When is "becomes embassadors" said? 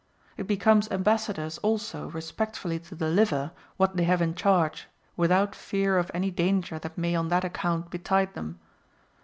0.47-1.59